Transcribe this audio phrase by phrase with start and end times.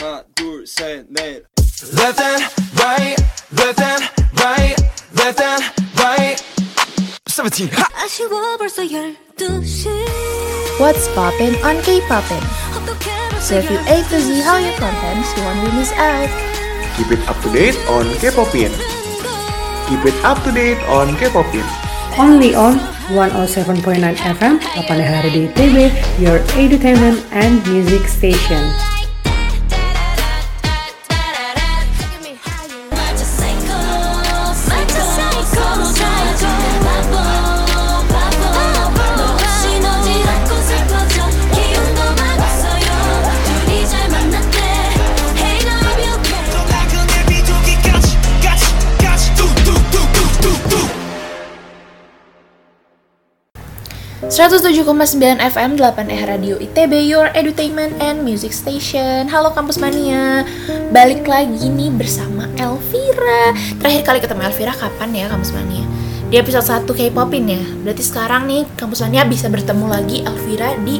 [0.00, 1.44] 하나 둘셋넷
[1.96, 2.42] Left and
[2.80, 3.16] right,
[3.52, 4.02] left and
[4.40, 4.76] right,
[5.16, 5.62] left and
[5.96, 6.36] right.
[7.26, 7.68] 17.
[7.72, 7.88] Ha!
[8.04, 9.88] 아쉬워 벌써 12시
[10.80, 12.40] What's poppin' on K-Poppin'?
[12.76, 13.10] 어떻게
[13.40, 16.28] Serve you A to Z Hallyu contents you won't miss out.
[16.96, 18.72] Keep it up to date on K-Popin.
[19.88, 21.64] Keep it up to date on K-Popin.
[22.18, 22.80] Only on
[23.12, 25.76] 107.9 FM, Lapangan Hari di ITB,
[26.20, 28.64] your entertainment and music station.
[54.41, 59.29] 107,9 FM 8E Radio ITB Your Entertainment and Music Station.
[59.29, 60.41] Halo Kampus Mania.
[60.89, 63.53] Balik lagi nih bersama Elvira.
[63.77, 65.85] Terakhir kali ketemu Elvira kapan ya Kampus Mania?
[66.33, 67.61] Di episode satu K-popin ya.
[67.85, 70.97] Berarti sekarang nih Kampus Mania bisa bertemu lagi Elvira di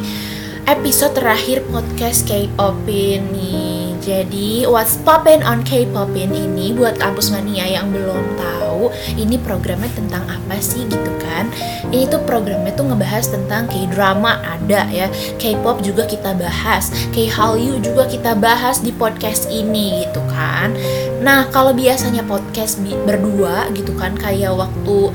[0.69, 7.93] episode terakhir podcast K-popin nih jadi What's Poppin' on K-Popin ini buat kampus mania yang
[7.93, 11.47] belum tahu ini programnya tentang apa sih gitu kan?
[11.93, 15.05] Ini tuh programnya tuh ngebahas tentang K-drama ada ya.
[15.37, 20.73] K-pop juga kita bahas K-Hallyu juga kita bahas di podcast ini gitu kan.
[21.21, 25.13] Nah kalau biasanya podcast berdua gitu kan kayak waktu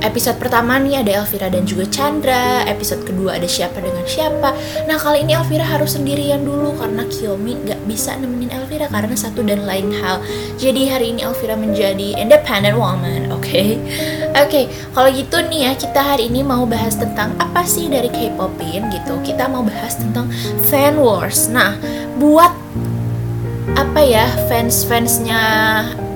[0.00, 2.64] episode pertama nih ada Elvira dan juga Chandra.
[2.64, 4.56] Episode kedua ada siapa dengan siapa.
[4.88, 9.44] Nah kali ini Elvira harus sendirian dulu karena Kiyomi gak bisa nemenin Elvira karena satu
[9.44, 10.20] dan lain hal.
[10.56, 13.78] Jadi hari ini Elvira menjadi independent woman oke?
[14.40, 18.88] Oke kalau gitu nih ya kita hari ini mau bahas tentang apa sih dari K-popin
[18.90, 19.20] gitu.
[19.20, 20.32] Kita mau bahas tentang
[20.68, 21.52] fan wars.
[21.52, 21.76] Nah
[22.16, 22.52] buat
[23.78, 25.40] apa ya fans fansnya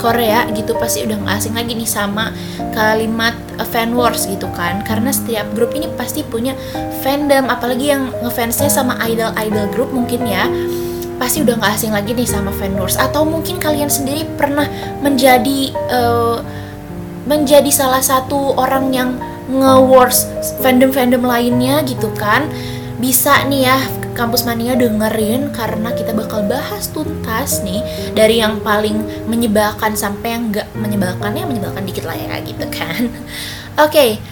[0.04, 2.28] Korea gitu pasti udah nggak asing lagi nih sama
[2.76, 4.84] kalimat uh, fan wars gitu kan.
[4.84, 6.52] Karena setiap grup ini pasti punya
[7.00, 10.44] fandom apalagi yang ngefansnya sama idol idol grup mungkin ya.
[11.16, 13.00] Pasti udah nggak asing lagi nih sama fan wars.
[13.00, 14.68] Atau mungkin kalian sendiri pernah
[15.00, 16.44] menjadi uh,
[17.24, 19.16] menjadi salah satu orang yang
[19.48, 20.28] nge-wars
[20.60, 22.44] fandom-fandom lainnya gitu kan.
[23.00, 23.78] Bisa nih ya
[24.14, 27.82] kampus mania dengerin karena kita bakal bahas tuntas nih
[28.14, 33.10] dari yang paling menyebalkan sampai yang nggak menyebalkan ya menyebalkan dikit lah ya gitu kan.
[33.84, 34.22] Oke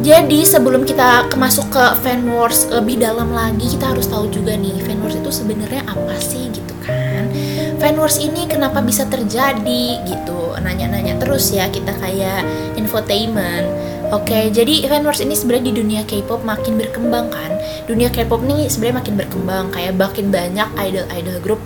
[0.00, 4.80] jadi sebelum kita masuk ke fan wars lebih dalam lagi kita harus tahu juga nih
[4.80, 7.28] fan wars itu sebenarnya apa sih gitu kan.
[7.76, 10.56] Fan wars ini kenapa bisa terjadi gitu.
[10.56, 12.48] Nanya-nanya terus ya kita kayak
[12.80, 13.68] infotainment
[14.10, 17.54] Oke, jadi fan wars ini sebenarnya di dunia K-pop makin berkembang kan.
[17.86, 21.62] Dunia K-pop nih sebenarnya makin berkembang, kayak makin banyak idol-idol grup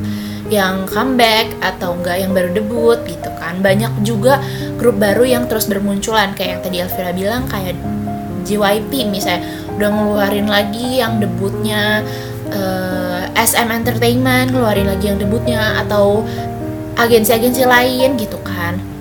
[0.52, 3.64] yang comeback atau enggak yang baru debut gitu kan.
[3.64, 4.44] Banyak juga
[4.76, 7.80] grup baru yang terus bermunculan kayak yang tadi Elvira bilang kayak
[8.44, 9.48] JYP misalnya
[9.80, 12.04] udah ngeluarin lagi yang debutnya
[12.52, 16.20] eh, SM Entertainment ngeluarin lagi yang debutnya atau
[17.00, 18.93] agensi-agensi lain gitu kan.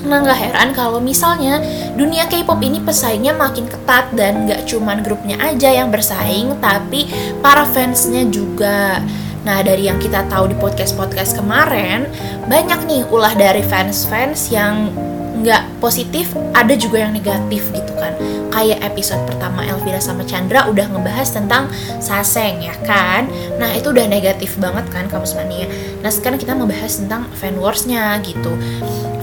[0.00, 1.60] Nah nggak heran kalau misalnya
[1.92, 7.04] dunia K-pop ini pesaingnya makin ketat dan nggak cuman grupnya aja yang bersaing, tapi
[7.44, 9.04] para fansnya juga.
[9.44, 12.08] Nah dari yang kita tahu di podcast-podcast kemarin,
[12.48, 14.92] banyak nih ulah dari fans-fans yang
[15.40, 18.12] nggak positif, ada juga yang negatif gitu kan.
[18.50, 21.70] Kayak episode pertama Elvira sama Chandra udah ngebahas tentang
[22.02, 23.30] Saseng ya kan.
[23.56, 25.70] Nah itu udah negatif banget kan kampus mania.
[26.02, 28.52] Nah sekarang kita mau bahas tentang fan warsnya gitu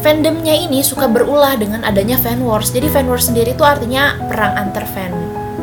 [0.08, 2.72] fandomnya ini suka berulah dengan adanya fan wars.
[2.72, 5.12] Jadi fan wars sendiri itu artinya perang antar fan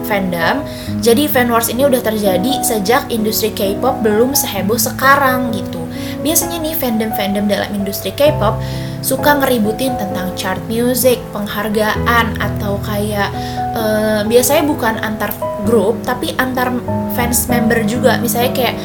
[0.05, 0.61] fandom.
[1.01, 5.89] Jadi fan wars ini udah terjadi sejak industri K-pop belum seheboh sekarang gitu.
[6.21, 8.61] Biasanya nih fandom-fandom dalam industri K-pop
[9.05, 13.29] suka ngeributin tentang chart music, penghargaan atau kayak
[13.77, 15.31] eh, biasanya bukan antar
[15.69, 16.73] grup tapi antar
[17.13, 18.17] fans member juga.
[18.17, 18.77] Misalnya kayak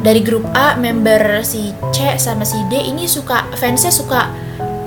[0.00, 4.32] dari grup A member si C sama si D ini suka fansnya suka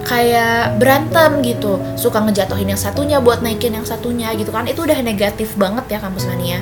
[0.01, 1.77] kayak berantem gitu.
[1.93, 4.65] Suka ngejatuhin yang satunya buat naikin yang satunya gitu kan.
[4.65, 6.57] Itu udah negatif banget ya kampus mania.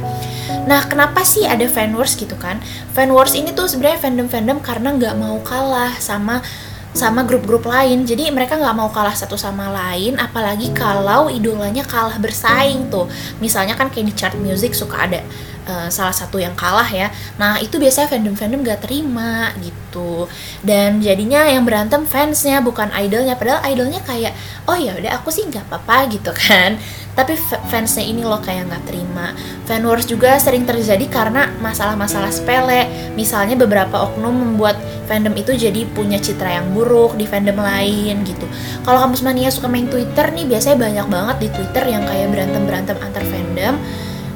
[0.68, 2.60] Nah kenapa sih ada fan wars gitu kan?
[2.92, 6.44] Fan wars ini tuh sebenarnya fandom fandom karena nggak mau kalah sama
[6.89, 12.18] sama grup-grup lain jadi mereka nggak mau kalah satu sama lain apalagi kalau idolanya kalah
[12.18, 13.06] bersaing tuh
[13.38, 15.21] misalnya kan kayak di chart music suka ada
[15.69, 17.13] eh, salah satu yang kalah ya.
[17.38, 20.25] Nah itu biasanya fandom-fandom gak terima gitu.
[20.65, 23.38] Dan jadinya yang berantem fansnya bukan idolnya.
[23.38, 24.33] Padahal idolnya kayak
[24.65, 26.81] oh ya udah aku sih nggak apa-apa gitu kan.
[27.18, 29.36] Tapi fa- fansnya ini loh kayak nggak terima.
[29.68, 32.88] Fan wars juga sering terjadi karena masalah-masalah sepele.
[33.18, 34.80] Misalnya beberapa oknum membuat
[35.10, 38.46] fandom itu jadi punya citra yang buruk di fandom lain gitu.
[38.86, 42.98] Kalau kampus mania suka main Twitter nih biasanya banyak banget di Twitter yang kayak berantem-berantem
[43.02, 43.76] antar fandom.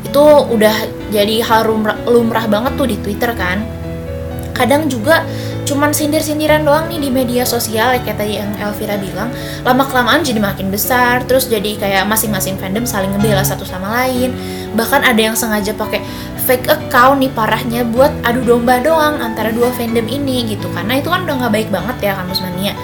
[0.04, 0.76] Itu udah
[1.14, 1.70] jadi hal
[2.10, 3.64] lumrah banget tuh di Twitter kan.
[4.54, 5.24] Kadang juga
[5.64, 9.32] cuman sindir-sindiran doang nih di media sosial kayak tadi yang Elvira bilang.
[9.64, 14.36] Lama kelamaan jadi makin besar terus jadi kayak masing-masing fandom saling ngebela satu sama lain.
[14.76, 16.04] Bahkan ada yang sengaja pakai
[16.44, 20.68] fake account nih parahnya buat adu domba doang antara dua fandom ini gitu.
[20.72, 22.76] Karena itu kan udah nggak baik banget ya kampus mania.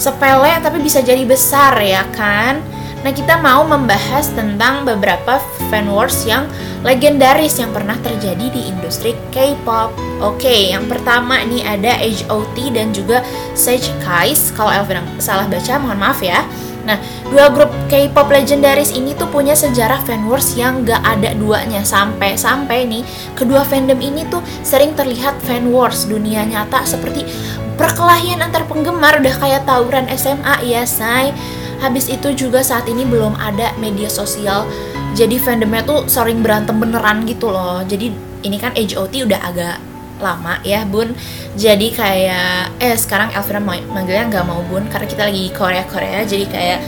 [0.00, 5.40] Sepele tapi bisa jadi besar ya kan Nah, kita mau membahas tentang beberapa
[5.72, 6.44] fan wars yang
[6.84, 9.96] legendaris yang pernah terjadi di industri K-pop.
[10.20, 13.24] Oke, yang pertama nih ada H.O.T dan juga
[13.56, 14.52] Sage Kais.
[14.52, 16.44] Kalau Elvin salah baca, mohon maaf ya.
[16.84, 16.96] Nah,
[17.28, 22.88] dua grup K-pop legendaris ini tuh punya sejarah fan wars yang gak ada duanya sampai-sampai
[22.88, 23.04] nih
[23.36, 27.28] kedua fandom ini tuh sering terlihat fan wars dunia nyata seperti
[27.76, 31.32] perkelahian antar penggemar udah kayak tawuran SMA ya, say.
[31.80, 34.68] Habis itu juga saat ini belum ada media sosial.
[35.16, 37.82] Jadi fandomnya tuh sering berantem beneran gitu loh.
[37.82, 38.12] Jadi
[38.44, 39.76] ini kan HOT udah agak
[40.20, 41.16] lama ya bun.
[41.56, 46.20] Jadi kayak eh sekarang Elvira manggilnya nggak mau bun karena kita lagi Korea Korea.
[46.22, 46.78] Jadi kayak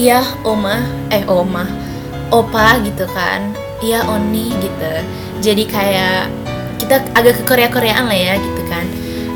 [0.00, 0.80] iya oma
[1.12, 1.68] eh oma
[2.32, 3.52] opa gitu kan.
[3.84, 4.92] Iya oni gitu.
[5.38, 6.32] Jadi kayak
[6.82, 8.88] kita agak ke Korea Koreaan lah ya gitu kan.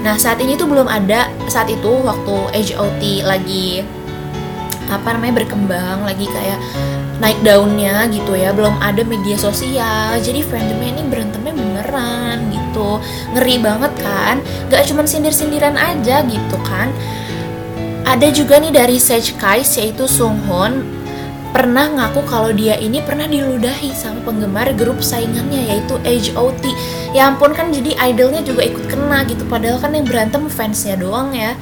[0.02, 3.86] Nah saat ini tuh belum ada saat itu waktu HOT lagi
[4.98, 6.60] apa namanya berkembang lagi kayak
[7.22, 8.50] naik daunnya gitu ya.
[8.50, 10.18] Belum ada media sosial.
[10.18, 12.98] Jadi fandomnya ini berantemnya beneran gitu.
[13.32, 14.42] Ngeri banget kan?
[14.68, 16.90] Gak cuman sindir-sindiran aja gitu kan.
[18.02, 20.82] Ada juga nih dari Sage Kais yaitu Sung Hoon.
[21.52, 26.64] Pernah ngaku kalau dia ini pernah diludahi sama penggemar grup saingannya yaitu H.O.T.
[27.12, 29.44] Ya ampun kan jadi idolnya juga ikut kena gitu.
[29.46, 31.52] Padahal kan yang berantem fansnya doang ya.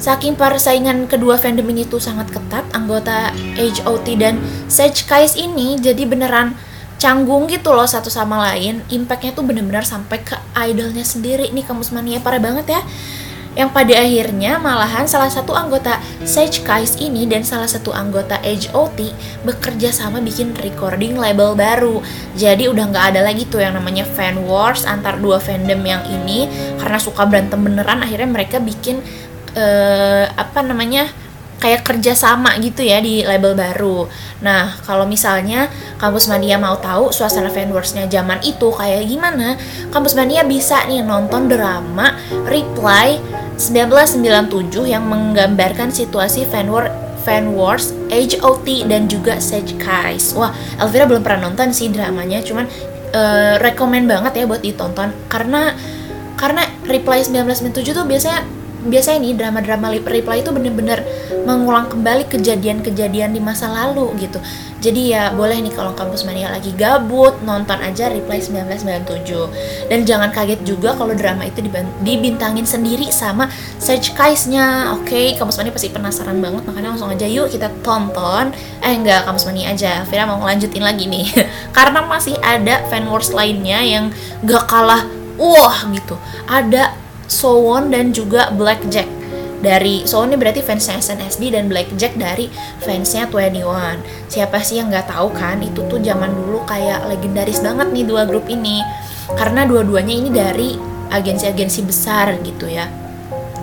[0.00, 6.08] Saking persaingan kedua fandom ini tuh sangat ketat, anggota H.O.T dan Sage Kais ini jadi
[6.08, 6.56] beneran
[6.96, 8.80] canggung gitu loh satu sama lain.
[8.88, 12.80] Impactnya tuh bener-bener sampai ke idolnya sendiri nih kamus mania parah banget ya.
[13.50, 19.12] Yang pada akhirnya malahan salah satu anggota Sage Kais ini dan salah satu anggota H.O.T
[19.44, 22.00] bekerja sama bikin recording label baru.
[22.40, 26.48] Jadi udah nggak ada lagi tuh yang namanya fan wars antar dua fandom yang ini
[26.80, 29.04] karena suka berantem beneran akhirnya mereka bikin
[29.54, 31.08] eh, apa namanya
[31.60, 34.08] kayak kerja sama gitu ya di label baru.
[34.40, 35.68] Nah, kalau misalnya
[36.00, 39.60] Kampus Mania mau tahu suasana fan wars-nya zaman itu kayak gimana,
[39.92, 42.16] Kampus Mania bisa nih nonton drama
[42.48, 43.20] Reply
[43.60, 46.88] 1997 yang menggambarkan situasi fan war
[47.20, 50.32] Fan Wars, HOT dan juga Sage Kais.
[50.32, 52.64] Wah, Elvira belum pernah nonton sih dramanya, cuman
[53.12, 55.76] eh, rekomen banget ya buat ditonton karena
[56.40, 58.40] karena Reply 1997 tuh biasanya
[58.86, 61.04] biasanya nih drama-drama reply itu bener-bener
[61.44, 64.40] mengulang kembali kejadian-kejadian di masa lalu gitu.
[64.80, 70.32] Jadi ya boleh nih kalau kampus mania lagi gabut nonton aja reply 1997 dan jangan
[70.32, 71.60] kaget juga kalau drama itu
[72.00, 75.36] dibintangin sendiri sama Sage Kais-nya oke?
[75.36, 78.56] Kampus mania pasti penasaran banget makanya langsung aja yuk kita tonton.
[78.80, 80.00] Eh enggak kampus mania aja.
[80.08, 81.28] Vira mau lanjutin lagi nih.
[81.76, 84.08] Karena masih ada fan wars lainnya yang
[84.48, 85.04] gak kalah
[85.36, 86.16] wah gitu.
[86.48, 86.96] Ada
[87.30, 89.06] Sowon dan juga Blackjack.
[89.60, 92.50] Dari Sowon ini berarti fansnya SNSD dan Blackjack dari
[92.82, 95.62] fansnya 21 siapa sih yang nggak tahu kan?
[95.62, 98.82] Itu tuh zaman dulu kayak legendaris banget nih dua grup ini.
[99.38, 100.74] Karena dua-duanya ini dari
[101.14, 102.90] agensi-agensi besar gitu ya.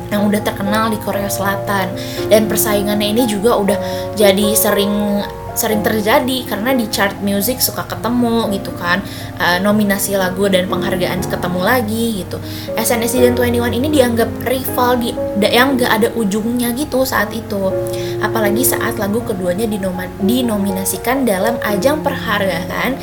[0.08, 1.92] Yang udah terkenal di Korea Selatan.
[2.32, 3.78] Dan persaingannya ini juga udah
[4.16, 5.26] jadi sering
[5.58, 9.02] sering terjadi karena di chart music suka ketemu gitu kan
[9.38, 12.42] Eh, nominasi lagu dan penghargaan ketemu lagi gitu
[12.74, 15.14] SNSD dan 21 ini dianggap rival di,
[15.46, 17.70] yang gak ada ujungnya gitu saat itu
[18.18, 22.98] apalagi saat lagu keduanya dinoma- dinominasikan dalam ajang perhargaan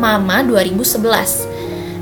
[0.00, 1.52] Mama 2011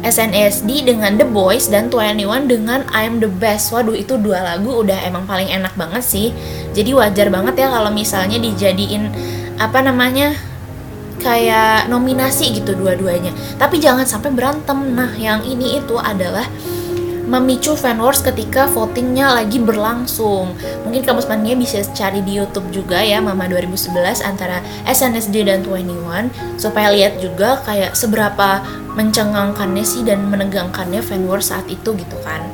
[0.06, 3.70] SNSD dengan The Boys dan 21 dengan I'm the Best.
[3.70, 6.34] Waduh, itu dua lagu udah emang paling enak banget sih.
[6.74, 9.14] Jadi wajar banget ya kalau misalnya dijadiin
[9.62, 10.34] apa namanya?
[11.22, 13.30] kayak nominasi gitu dua-duanya.
[13.54, 14.74] Tapi jangan sampai berantem.
[14.90, 16.44] Nah, yang ini itu adalah
[17.22, 20.52] memicu fan wars ketika votingnya lagi berlangsung.
[20.82, 26.58] Mungkin kamu mania bisa cari di YouTube juga ya Mama 2011 antara SNSD dan 21
[26.58, 28.60] supaya lihat juga kayak seberapa
[28.98, 32.44] mencengangkannya sih dan menegangkannya fan war saat itu gitu kan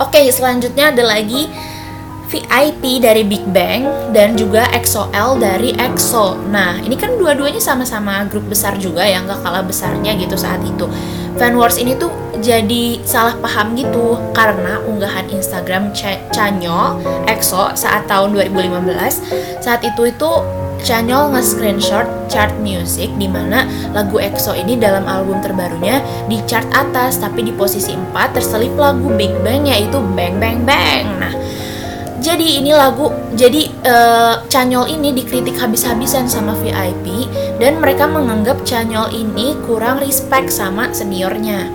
[0.00, 1.52] oke selanjutnya ada lagi
[2.32, 3.84] VIP dari Big Bang
[4.16, 6.40] dan juga EXO-L dari EXO.
[6.48, 10.88] Nah, ini kan dua-duanya sama-sama grup besar juga yang gak kalah besarnya gitu saat itu.
[11.36, 12.08] Fan Wars ini tuh
[12.40, 16.96] jadi salah paham gitu karena unggahan Instagram Ch Chanyeol
[17.28, 20.30] EXO saat tahun 2015 saat itu itu
[20.82, 23.62] Chanyeol nge-screenshot chart music di mana
[23.94, 29.06] lagu EXO ini dalam album terbarunya di chart atas tapi di posisi 4 terselip lagu
[29.14, 31.06] Big Bang yaitu Bang Bang Bang.
[31.22, 31.32] Nah,
[32.22, 37.26] jadi ini lagu, jadi uh, Chanyol ini dikritik habis-habisan sama VIP
[37.58, 41.66] dan mereka menganggap Chanyol ini kurang respect sama seniornya.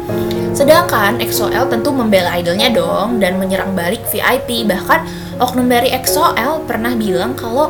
[0.56, 4.66] Sedangkan EXO-L tentu membela idolnya dong dan menyerang balik VIP.
[4.66, 5.00] Bahkan
[5.38, 7.70] oknum dari EXO-L pernah bilang kalau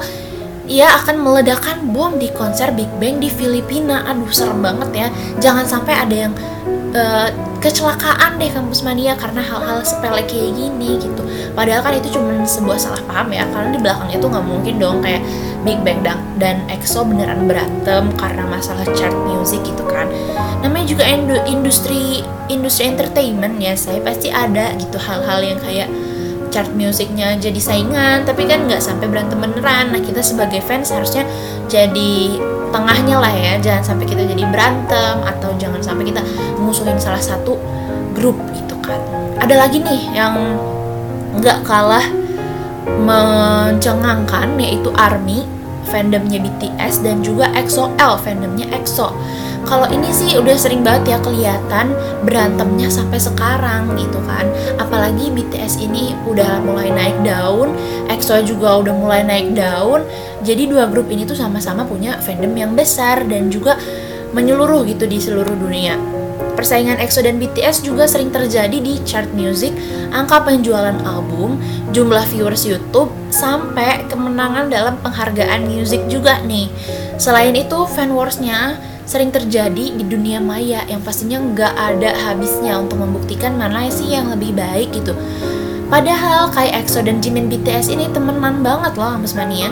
[0.69, 4.05] ia akan meledakkan bom di konser Big Bang di Filipina.
[4.07, 5.07] Aduh serem banget ya.
[5.41, 6.33] Jangan sampai ada yang
[6.95, 7.27] uh,
[7.57, 11.21] kecelakaan deh kampus mania karena hal-hal sepele kayak gini gitu.
[11.57, 14.97] Padahal kan itu cuma sebuah salah paham ya karena di belakang itu nggak mungkin dong
[15.01, 15.21] kayak
[15.65, 20.05] Big Bang dan, dan EXO beneran berantem karena masalah chart music gitu kan.
[20.61, 21.03] Namanya juga
[21.49, 25.89] industri industri entertainment ya saya pasti ada gitu hal-hal yang kayak
[26.57, 29.93] chart musiknya jadi saingan tapi kan nggak sampai berantem beneran.
[29.93, 31.21] Nah kita sebagai fans harusnya
[31.69, 32.41] jadi
[32.73, 33.61] tengahnya lah ya.
[33.61, 36.25] Jangan sampai kita jadi berantem atau jangan sampai kita
[36.57, 37.61] musuhin salah satu
[38.17, 38.97] grup gitu kan.
[39.37, 40.33] Ada lagi nih yang
[41.37, 42.01] nggak kalah
[43.05, 45.45] mencengangkan yaitu ARMY
[45.85, 49.13] fandomnya BTS dan juga EXO-L fandomnya EXO
[49.67, 51.91] kalau ini sih udah sering banget ya kelihatan
[52.23, 54.47] berantemnya sampai sekarang gitu kan.
[54.79, 57.75] Apalagi BTS ini udah mulai naik daun
[58.07, 60.07] EXO juga udah mulai naik daun.
[60.41, 63.75] Jadi dua grup ini tuh sama-sama punya fandom yang besar dan juga
[64.31, 65.99] menyeluruh gitu di seluruh dunia.
[66.57, 69.77] Persaingan EXO dan BTS juga sering terjadi di chart music,
[70.09, 71.61] angka penjualan album,
[71.93, 76.65] jumlah viewers YouTube, sampai kemenangan dalam penghargaan music juga nih.
[77.21, 82.99] Selain itu, fan warsnya sering terjadi di dunia maya yang pastinya nggak ada habisnya untuk
[82.99, 85.15] membuktikan mana sih yang lebih baik gitu.
[85.87, 89.71] Padahal kayak EXO dan Jimin BTS ini temenan banget loh sama Mania.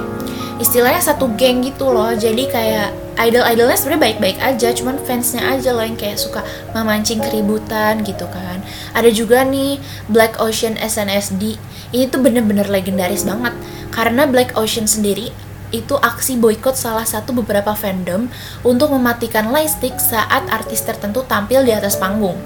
[0.55, 2.89] Istilahnya satu geng gitu loh, jadi kayak
[3.19, 6.39] idol-idolnya sebenarnya baik-baik aja, cuman fansnya aja loh yang kayak suka
[6.71, 8.63] memancing keributan gitu kan.
[8.95, 11.59] Ada juga nih Black Ocean SNSD,
[11.91, 13.51] ini tuh bener-bener legendaris banget
[13.91, 15.35] karena Black Ocean sendiri
[15.83, 18.31] itu aksi boykot salah satu beberapa fandom
[18.63, 22.37] untuk mematikan lightstick saat artis tertentu tampil di atas panggung.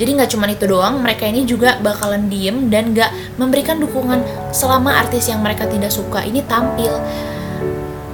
[0.00, 4.96] Jadi nggak cuma itu doang, mereka ini juga bakalan diem dan nggak memberikan dukungan selama
[4.96, 6.90] artis yang mereka tidak suka ini tampil.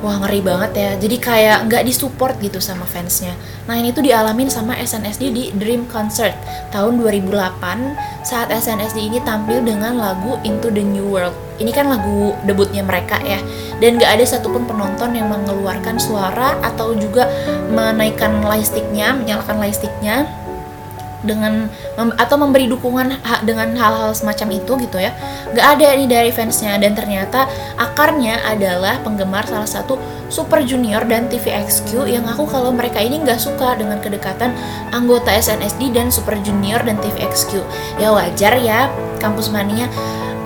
[0.06, 3.34] Wah ngeri banget ya, jadi kayak nggak disupport gitu sama fansnya.
[3.66, 6.30] Nah ini tuh dialamin sama SNSD di Dream Concert
[6.70, 11.34] tahun 2008 saat SNSD ini tampil dengan lagu Into the New World.
[11.58, 13.42] Ini kan lagu debutnya mereka ya,
[13.82, 17.26] dan gak ada satupun penonton yang mengeluarkan suara atau juga
[17.74, 20.30] menaikkan lightsticknya, menyalakan lightsticknya
[21.26, 21.68] dengan
[21.98, 25.10] mem, atau memberi dukungan ha, dengan hal-hal semacam itu gitu ya.
[25.50, 26.78] Nggak ada nih dari fansnya.
[26.78, 32.98] Dan ternyata akarnya adalah penggemar salah satu Super Junior dan TVXQ yang aku kalau mereka
[32.98, 34.50] ini nggak suka dengan kedekatan
[34.90, 37.62] anggota SNSD dan Super Junior dan TVXQ
[38.02, 38.90] ya wajar ya
[39.22, 39.86] kampus mania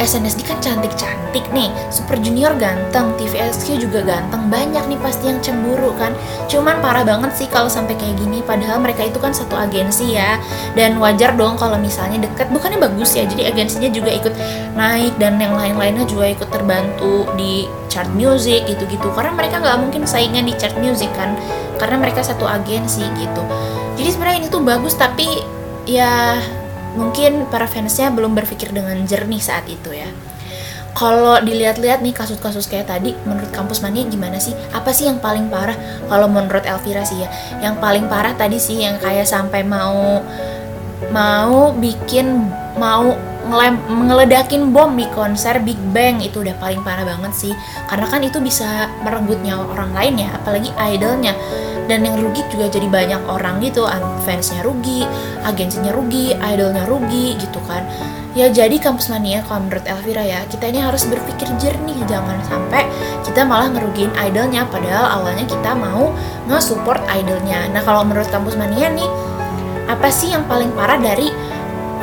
[0.00, 1.68] SNSD kan cantik-cantik nih.
[1.92, 6.16] Super Junior ganteng, TVSQ juga ganteng Banyak nih pasti yang cemburu kan.
[6.48, 10.40] Cuman parah banget sih kalau sampai kayak gini Padahal mereka itu kan satu agensi ya.
[10.72, 14.34] Dan wajar dong kalau misalnya deket Bukannya bagus ya, jadi agensinya juga ikut
[14.74, 19.12] naik Dan yang lain-lainnya juga ikut terbantu di chart music gitu-gitu.
[19.12, 21.36] Karena mereka nggak mungkin saingan di chart music kan
[21.76, 23.42] Karena mereka satu agensi gitu.
[24.00, 25.44] Jadi sebenarnya ini tuh bagus tapi
[25.84, 26.40] ya
[26.98, 30.08] mungkin para fansnya belum berpikir dengan jernih saat itu ya.
[30.90, 34.52] Kalau dilihat-lihat nih kasus-kasus kayak tadi menurut kampus mania gimana sih?
[34.74, 35.78] Apa sih yang paling parah?
[36.10, 37.28] Kalau menurut Elvira sih ya
[37.62, 40.18] yang paling parah tadi sih yang kayak sampai mau
[41.14, 43.14] mau bikin mau
[44.10, 47.54] ngeledakin bom di konser Big Bang itu udah paling parah banget sih.
[47.86, 51.38] Karena kan itu bisa merenggut nyawa orang lain ya apalagi idolnya
[51.90, 53.82] dan yang rugi juga jadi banyak orang gitu.
[54.22, 55.02] Fansnya rugi
[55.42, 57.82] agensinya rugi idolnya rugi gitu kan.
[58.38, 62.86] Ya jadi kampus mania kalau menurut Elvira ya kita ini harus berpikir jernih jangan sampai
[63.26, 66.14] kita malah ngerugiin idolnya padahal awalnya kita mau
[66.46, 67.66] nge-support idolnya.
[67.74, 69.10] Nah kalau menurut kampus mania nih
[69.90, 71.34] apa sih yang paling parah dari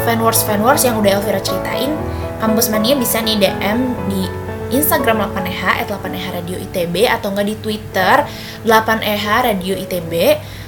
[0.04, 1.96] fan wars fan wars yang udah Elvira ceritain?
[2.44, 4.28] Kampus mania bisa nih DM di
[4.72, 8.26] Instagram 8EH at 8EH Radio ITB atau enggak di Twitter
[8.68, 10.14] 8EH Radio ITB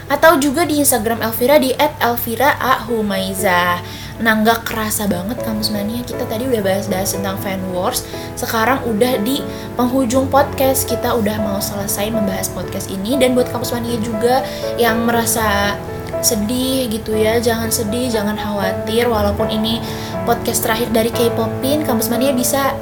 [0.09, 3.77] atau juga di Instagram Elvira di @elvira_ahumaiza.
[4.19, 8.03] Nah nggak kerasa banget kampus mania kita tadi udah bahas-bahas tentang fan wars
[8.35, 9.39] Sekarang udah di
[9.79, 14.43] penghujung podcast Kita udah mau selesai membahas podcast ini Dan buat kampus mania juga
[14.75, 15.79] yang merasa
[16.19, 19.79] sedih gitu ya Jangan sedih, jangan khawatir Walaupun ini
[20.27, 22.75] podcast terakhir dari K-Popin Kampus mania bisa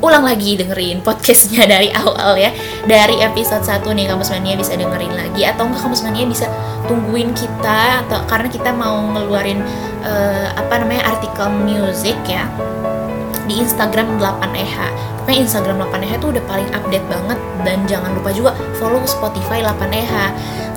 [0.00, 2.50] ulang lagi dengerin podcastnya dari awal ya.
[2.84, 5.46] Dari episode 1 nih kampus mania bisa dengerin lagi.
[5.46, 6.48] Atau enggak kampus mania bisa
[6.88, 9.62] tungguin kita atau karena kita mau ngeluarin
[10.02, 12.50] uh, apa namanya artikel music ya
[13.50, 18.50] di Instagram 8EH pokoknya Instagram 8EH itu udah paling update banget dan jangan lupa juga
[18.78, 20.14] follow Spotify 8EH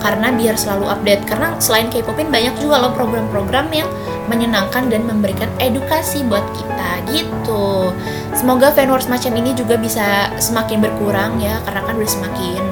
[0.04, 1.24] karena biar selalu update.
[1.26, 3.90] Karena selain K-popin banyak juga loh program-program yang
[4.28, 7.90] menyenangkan dan memberikan edukasi buat kita gitu.
[8.36, 12.64] Semoga fan wars macam ini juga bisa semakin berkurang ya karena kan udah semakin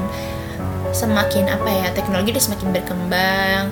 [0.91, 3.63] semakin apa ya teknologi udah semakin berkembang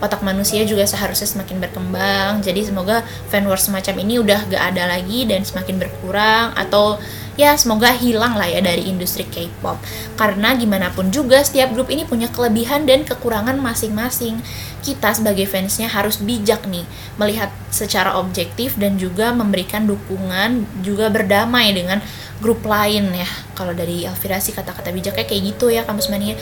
[0.00, 2.44] otak manusia juga seharusnya semakin berkembang.
[2.44, 3.00] Jadi semoga
[3.32, 7.00] fan wars semacam ini udah gak ada lagi dan semakin berkurang atau
[7.36, 9.76] ya semoga hilang lah ya dari industri K-pop.
[10.16, 14.40] Karena gimana pun juga setiap grup ini punya kelebihan dan kekurangan masing-masing.
[14.80, 16.88] Kita sebagai fansnya harus bijak nih
[17.20, 22.00] melihat secara objektif dan juga memberikan dukungan juga berdamai dengan
[22.40, 23.28] grup lain ya.
[23.56, 26.36] Kalau dari Elvira sih kata-kata bijaknya kayak gitu ya kampus mania.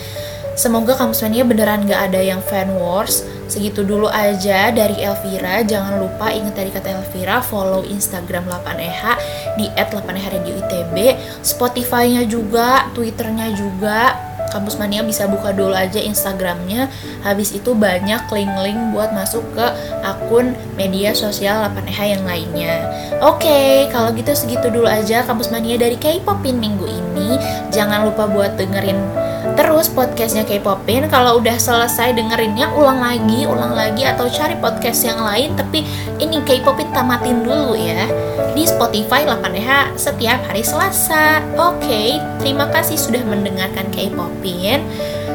[0.55, 3.27] Semoga kampus mania beneran gak ada yang fan wars.
[3.45, 5.61] Segitu dulu aja dari Elvira.
[5.61, 9.03] Jangan lupa ingat tadi kata Elvira, follow Instagram 8EH
[9.55, 10.95] di @8EH Radio ITB,
[11.45, 14.17] Spotify-nya juga, Twitter-nya juga.
[14.45, 16.87] Kampus Mania bisa buka dulu aja Instagramnya
[17.27, 19.67] Habis itu banyak link-link buat masuk ke
[19.99, 22.87] akun media sosial 8EH yang lainnya
[23.19, 27.35] Oke, okay, kalau gitu segitu dulu aja Kampus Mania dari K-Popin minggu ini
[27.73, 29.24] Jangan lupa buat dengerin
[29.55, 31.07] terus podcastnya K-popin.
[31.07, 35.87] Kalau udah selesai dengerinnya ulang lagi ulang lagi atau cari podcast yang lain tapi
[36.19, 38.05] ini K-popin tamatin dulu ya.
[38.55, 41.43] Di Spotify 8DH setiap hari Selasa.
[41.55, 42.09] Oke okay,
[42.43, 44.83] terima kasih sudah mendengarkan K-popin.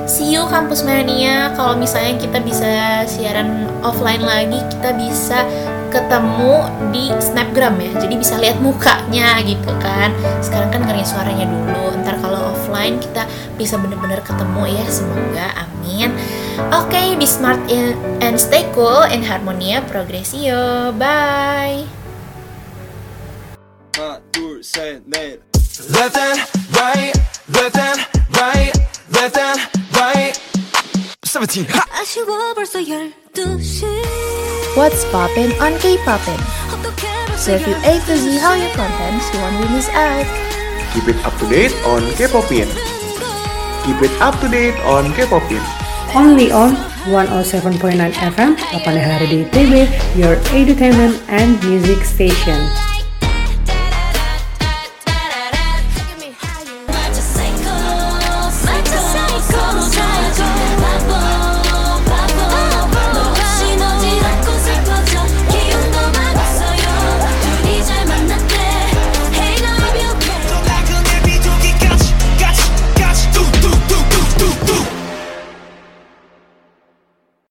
[0.04, 1.52] See you kampus mania.
[1.56, 5.44] Kalau misalnya kita bisa siaran offline lagi kita bisa
[5.89, 6.55] ketemu
[6.91, 10.11] di snapgram ya jadi bisa lihat mukanya gitu kan
[10.43, 13.23] sekarang kan dengerin suaranya dulu ntar kalau offline kita
[13.55, 16.11] bisa bener-bener ketemu ya semoga amin
[16.71, 21.85] oke okay, be smart and stay cool in harmonia progresio bye
[23.95, 25.39] 하나 둘셋넷
[25.91, 26.39] Left and
[26.71, 27.13] right,
[27.51, 27.99] left and
[28.31, 28.71] right,
[29.11, 29.59] left and
[29.91, 30.39] right.
[31.23, 31.67] 17.
[31.67, 31.83] Ha!
[31.99, 33.18] 아쉬워 벌써 12시
[34.74, 36.40] What's poppin' on K-popin?
[37.46, 40.26] if you A to Z how your contents you won't miss out.
[40.92, 42.66] Keep it up to date on K-Popin.
[43.86, 45.62] Keep it up to date on K-Popin.
[46.14, 46.74] Only on
[47.06, 49.74] 107.9 FM, 8 hari di ITB,
[50.18, 52.89] your entertainment and music station.